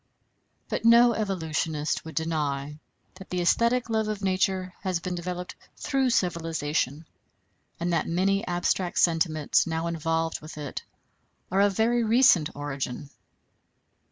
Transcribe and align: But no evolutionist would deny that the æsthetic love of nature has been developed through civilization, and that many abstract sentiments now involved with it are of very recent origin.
But 0.67 0.83
no 0.83 1.13
evolutionist 1.13 2.03
would 2.05 2.15
deny 2.15 2.79
that 3.13 3.29
the 3.29 3.39
æsthetic 3.39 3.87
love 3.87 4.07
of 4.07 4.23
nature 4.23 4.73
has 4.81 4.99
been 4.99 5.13
developed 5.13 5.53
through 5.77 6.09
civilization, 6.09 7.05
and 7.79 7.93
that 7.93 8.07
many 8.07 8.43
abstract 8.47 8.97
sentiments 8.97 9.67
now 9.67 9.85
involved 9.85 10.41
with 10.41 10.57
it 10.57 10.81
are 11.51 11.61
of 11.61 11.77
very 11.77 12.03
recent 12.03 12.49
origin. 12.55 13.11